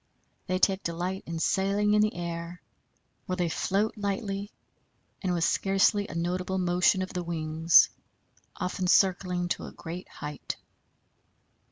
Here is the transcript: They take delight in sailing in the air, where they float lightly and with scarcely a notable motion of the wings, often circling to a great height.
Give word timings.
They 0.47 0.57
take 0.57 0.81
delight 0.81 1.21
in 1.27 1.37
sailing 1.37 1.93
in 1.93 2.01
the 2.01 2.15
air, 2.15 2.59
where 3.27 3.35
they 3.35 3.49
float 3.49 3.95
lightly 3.95 4.49
and 5.21 5.31
with 5.31 5.43
scarcely 5.43 6.07
a 6.07 6.15
notable 6.15 6.57
motion 6.57 7.03
of 7.03 7.13
the 7.13 7.21
wings, 7.23 7.91
often 8.55 8.87
circling 8.87 9.47
to 9.49 9.65
a 9.65 9.71
great 9.71 10.09
height. 10.09 10.55